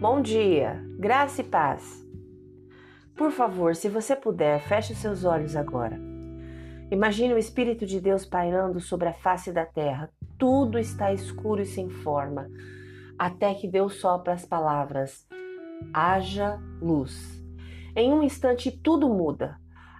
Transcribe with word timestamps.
Bom 0.00 0.20
dia, 0.20 0.80
graça 0.96 1.40
e 1.40 1.44
paz. 1.44 2.06
Por 3.16 3.32
favor, 3.32 3.74
se 3.74 3.88
você 3.88 4.14
puder, 4.14 4.60
feche 4.60 4.92
os 4.92 5.00
seus 5.00 5.24
olhos 5.24 5.56
agora. 5.56 5.98
Imagine 6.88 7.34
o 7.34 7.38
Espírito 7.38 7.84
de 7.84 8.00
Deus 8.00 8.24
pairando 8.24 8.78
sobre 8.78 9.08
a 9.08 9.12
face 9.12 9.50
da 9.50 9.66
terra. 9.66 10.08
Tudo 10.38 10.78
está 10.78 11.12
escuro 11.12 11.62
e 11.62 11.66
sem 11.66 11.90
forma, 11.90 12.48
até 13.18 13.52
que 13.54 13.66
Deus 13.66 13.94
sopra 13.94 14.34
as 14.34 14.46
palavras: 14.46 15.26
haja 15.92 16.60
luz. 16.80 17.42
Em 17.96 18.12
um 18.12 18.22
instante, 18.22 18.70
tudo 18.70 19.08
muda. 19.08 19.56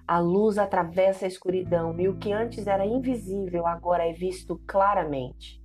A 0.07 0.21
luz 0.21 0.58
atravessa 0.58 1.25
a 1.25 1.29
escuridão 1.29 1.99
e 1.99 2.08
o 2.08 2.17
que 2.19 2.30
antes 2.30 2.69
era 2.69 2.86
invisível 2.86 3.67
agora 3.67 4.08
é 4.08 4.13
visto 4.13 4.63
claramente. 4.64 5.61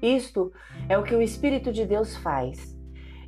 Isto 0.00 0.50
é 0.88 0.96
o 0.96 1.04
que 1.04 1.14
o 1.14 1.20
Espírito 1.20 1.70
de 1.70 1.84
Deus 1.84 2.16
faz. 2.16 2.80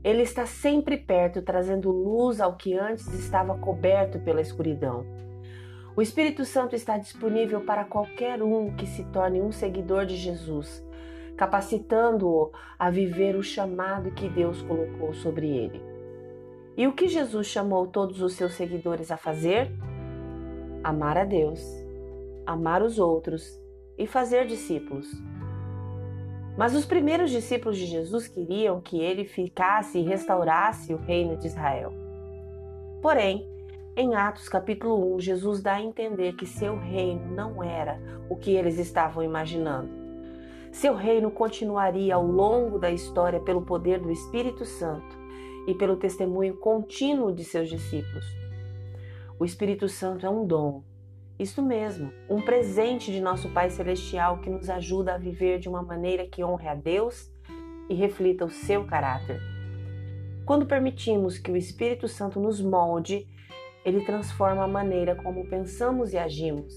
Ele 0.05 0.23
está 0.23 0.45
sempre 0.45 0.99
perto, 0.99 1.41
trazendo 1.41 1.91
luz 1.91 2.39
ao 2.39 2.57
que 2.57 2.79
antes 2.79 3.07
estava 3.15 3.57
coberto 3.57 4.21
pela 4.21 4.43
escuridão. 4.43 5.07
O 5.97 6.03
Espírito 6.03 6.45
Santo 6.45 6.77
está 6.77 6.99
disponível 6.99 7.63
para 7.63 7.85
qualquer 7.85 8.43
um 8.43 8.77
que 8.77 8.87
se 8.87 9.05
torne 9.05 9.41
um 9.41 9.51
seguidor 9.51 10.05
de 10.05 10.17
Jesus, 10.17 10.85
capacitando-o 11.39 12.53
a 12.79 12.91
viver 12.91 13.35
o 13.35 13.43
chamado 13.43 14.11
que 14.11 14.29
Deus 14.29 14.61
colocou 14.61 15.15
sobre 15.15 15.49
ele. 15.49 15.81
E 16.77 16.87
o 16.87 16.93
que 16.93 17.09
Jesus 17.09 17.47
chamou 17.47 17.87
todos 17.87 18.21
os 18.21 18.35
seus 18.35 18.53
seguidores 18.55 19.11
a 19.11 19.17
fazer? 19.17 19.73
Amar 20.83 21.17
a 21.17 21.25
Deus, 21.25 21.63
amar 22.45 22.83
os 22.83 22.99
outros 22.99 23.59
e 23.97 24.07
fazer 24.07 24.47
discípulos. 24.47 25.09
Mas 26.57 26.75
os 26.75 26.85
primeiros 26.85 27.31
discípulos 27.31 27.77
de 27.77 27.87
Jesus 27.87 28.29
queriam 28.29 28.81
que 28.81 29.01
ele 29.01 29.25
ficasse 29.25 29.99
e 29.99 30.03
restaurasse 30.03 30.95
o 30.95 30.99
reino 30.99 31.37
de 31.37 31.49
Israel. 31.49 31.93
Porém, 33.03 33.49
em 33.97 34.15
Atos 34.15 34.49
capítulo 34.49 35.15
1, 35.17 35.21
Jesus 35.21 35.63
dá 35.63 35.75
a 35.75 35.83
entender 35.83 36.35
que 36.35 36.47
seu 36.47 36.77
reino 36.77 37.27
não 37.35 37.63
era 37.63 38.01
o 38.29 38.37
que 38.37 38.53
eles 38.53 38.79
estavam 38.79 39.23
imaginando. 39.23 39.89
Seu 40.73 40.95
reino 40.95 41.31
continuaria 41.31 42.15
ao 42.15 42.27
longo 42.27 42.79
da 42.79 42.91
história 42.91 43.41
pelo 43.41 43.63
poder 43.63 44.01
do 44.01 44.11
Espírito 44.11 44.65
Santo 44.65 45.17
e 45.67 45.75
pelo 45.75 45.97
testemunho 45.97 46.57
contínuo 46.57 47.33
de 47.33 47.45
seus 47.45 47.69
discípulos. 47.69 48.25
O 49.39 49.45
Espírito 49.45 49.89
Santo 49.89 50.27
é 50.27 50.31
um 50.31 50.47
dom, 50.47 50.83
isso 51.39 51.61
mesmo, 51.61 52.13
um 52.31 52.41
presente 52.41 53.11
de 53.11 53.21
nosso 53.21 53.49
Pai 53.51 53.69
Celestial 53.69 54.39
que 54.39 54.49
nos 54.49 54.71
ajuda 54.71 55.15
a 55.15 55.19
viver 55.19 55.59
de 55.59 55.69
uma 55.69 55.83
maneira 55.83 56.27
que 56.27 56.45
honre 56.45 56.69
a 56.69 56.75
Deus 56.75 57.29
e 57.89 57.95
reflita 57.95 58.45
o 58.45 58.51
seu 58.51 58.85
caráter. 58.85 59.41
Quando 60.47 60.67
permitimos 60.67 61.37
que 61.37 61.51
o 61.51 61.57
Espírito 61.57 62.07
Santo 62.07 62.39
nos 62.39 62.61
molde, 62.61 63.27
ele 63.85 64.05
transforma 64.05 64.63
a 64.63 64.69
maneira 64.69 65.17
como 65.17 65.49
pensamos 65.49 66.13
e 66.13 66.19
agimos. 66.19 66.73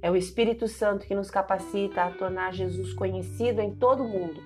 É 0.00 0.10
o 0.10 0.16
Espírito 0.16 0.66
Santo 0.66 1.06
que 1.06 1.14
nos 1.14 1.30
capacita 1.30 2.04
a 2.04 2.10
tornar 2.10 2.54
Jesus 2.54 2.94
conhecido 2.94 3.60
em 3.60 3.74
todo 3.74 4.02
o 4.02 4.08
mundo. 4.08 4.42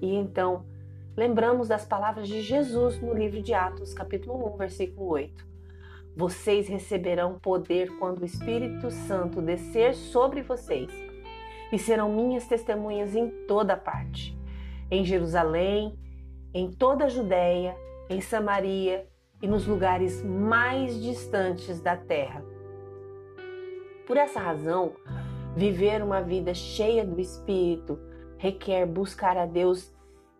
E 0.00 0.14
então, 0.14 0.64
lembramos 1.16 1.68
das 1.68 1.84
palavras 1.84 2.28
de 2.28 2.42
Jesus 2.42 3.00
no 3.00 3.12
livro 3.12 3.42
de 3.42 3.54
Atos, 3.54 3.92
capítulo 3.92 4.54
1, 4.54 4.56
versículo 4.56 5.08
8. 5.08 5.55
Vocês 6.16 6.66
receberão 6.66 7.38
poder 7.38 7.90
quando 7.98 8.22
o 8.22 8.24
Espírito 8.24 8.90
Santo 8.90 9.42
descer 9.42 9.94
sobre 9.94 10.40
vocês 10.40 10.90
e 11.70 11.78
serão 11.78 12.10
minhas 12.10 12.46
testemunhas 12.46 13.14
em 13.14 13.28
toda 13.46 13.76
parte. 13.76 14.34
Em 14.90 15.04
Jerusalém, 15.04 15.98
em 16.54 16.70
toda 16.70 17.04
a 17.04 17.08
Judéia, 17.08 17.76
em 18.08 18.20
Samaria 18.22 19.06
e 19.42 19.46
nos 19.46 19.66
lugares 19.66 20.22
mais 20.24 21.02
distantes 21.02 21.80
da 21.82 21.96
terra. 21.96 22.42
Por 24.06 24.16
essa 24.16 24.40
razão, 24.40 24.94
viver 25.54 26.02
uma 26.02 26.22
vida 26.22 26.54
cheia 26.54 27.04
do 27.04 27.20
Espírito 27.20 27.98
requer 28.38 28.86
buscar 28.86 29.36
a 29.36 29.46
Deus 29.46 29.92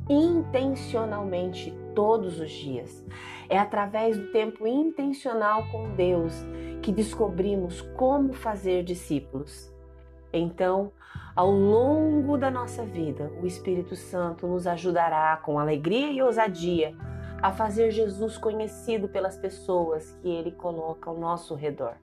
intencionalmente 0.09 1.73
todos 1.95 2.41
os 2.41 2.51
dias. 2.51 3.05
É 3.49 3.59
através 3.59 4.19
do 4.19 4.31
tempo 4.31 4.67
intencional 4.67 5.67
com 5.71 5.95
Deus 5.95 6.35
que 6.83 6.93
descobrimos 6.93 7.81
como 7.97 8.33
fazer 8.33 8.85
discípulos. 8.85 9.73
Então, 10.33 10.93
ao 11.35 11.51
longo 11.51 12.37
da 12.37 12.51
nossa 12.51 12.85
vida, 12.85 13.31
o 13.43 13.47
Espírito 13.47 13.97
Santo 13.97 14.47
nos 14.47 14.67
ajudará 14.67 15.37
com 15.39 15.59
alegria 15.59 16.11
e 16.11 16.23
ousadia 16.23 16.95
a 17.43 17.53
fazer 17.53 17.91
Jesus 17.91 18.39
conhecido 18.39 19.09
pelas 19.09 19.37
pessoas 19.37 20.13
que 20.23 20.29
ele 20.29 20.53
coloca 20.53 21.11
ao 21.11 21.19
nosso 21.19 21.55
redor. 21.55 21.97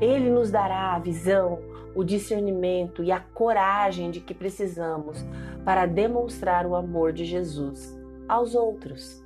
Ele 0.00 0.28
nos 0.28 0.50
dará 0.50 0.94
a 0.94 0.98
visão, 0.98 1.60
o 1.94 2.02
discernimento 2.02 3.02
e 3.02 3.12
a 3.12 3.20
coragem 3.20 4.10
de 4.10 4.20
que 4.20 4.34
precisamos 4.34 5.24
para 5.64 5.86
demonstrar 5.86 6.66
o 6.66 6.74
amor 6.74 7.12
de 7.12 7.24
Jesus 7.24 7.98
aos 8.28 8.54
outros. 8.54 9.24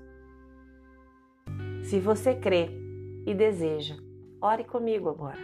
Se 1.83 1.99
você 1.99 2.35
crê 2.35 2.71
e 3.27 3.35
deseja, 3.35 3.97
ore 4.41 4.65
comigo 4.65 5.09
agora. 5.09 5.39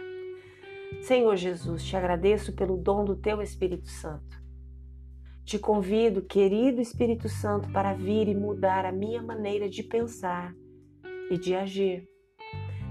Senhor 1.01 1.35
Jesus, 1.35 1.83
te 1.83 1.97
agradeço 1.97 2.53
pelo 2.53 2.77
dom 2.77 3.03
do 3.03 3.15
teu 3.15 3.41
Espírito 3.41 3.87
Santo. 3.89 4.43
Te 5.43 5.59
convido, 5.59 6.21
querido 6.21 6.81
Espírito 6.81 7.29
Santo, 7.29 7.71
para 7.71 7.93
vir 7.93 8.27
e 8.27 8.35
mudar 8.35 8.85
a 8.85 8.91
minha 8.91 9.21
maneira 9.21 9.69
de 9.69 9.83
pensar 9.83 10.53
e 11.29 11.37
de 11.37 11.55
agir. 11.55 12.07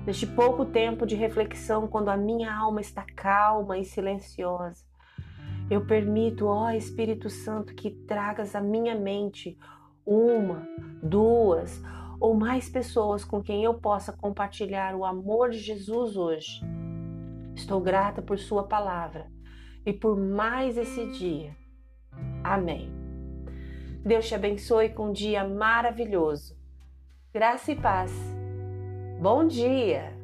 Neste 0.07 0.27
pouco 0.27 0.67
tempo 0.67 1.07
de 1.07 1.17
reflexão, 1.17 1.89
quando 1.89 2.11
a 2.11 2.17
minha 2.17 2.55
alma 2.55 2.81
está 2.81 3.05
calma 3.17 3.79
e 3.79 3.85
silenciosa, 3.85 4.85
eu 5.71 5.85
permito, 5.87 6.47
ó 6.47 6.71
Espírito 6.71 7.31
Santo, 7.31 7.75
que 7.75 7.91
tragas 7.91 8.55
à 8.55 8.61
minha 8.61 8.95
mente 8.95 9.59
uma, 10.05 10.67
duas 11.03 11.83
ou 12.21 12.35
mais 12.35 12.69
pessoas 12.69 13.25
com 13.25 13.43
quem 13.43 13.65
eu 13.65 13.75
possa 13.75 14.13
compartilhar 14.13 14.95
o 14.95 15.05
amor 15.05 15.51
de 15.51 15.59
Jesus 15.59 16.17
hoje. 16.17 16.61
Estou 17.55 17.81
grata 17.81 18.21
por 18.21 18.39
Sua 18.39 18.65
palavra 18.65 19.31
e 19.87 19.93
por 19.93 20.17
mais 20.17 20.77
esse 20.77 21.07
dia. 21.13 21.57
Amém. 22.43 22.91
Deus 24.05 24.29
te 24.29 24.35
abençoe 24.35 24.91
com 24.91 25.09
um 25.09 25.13
dia 25.13 25.47
maravilhoso. 25.47 26.57
Graça 27.33 27.73
e 27.73 27.77
paz. 27.77 28.13
Bom 29.21 29.47
dia! 29.47 30.24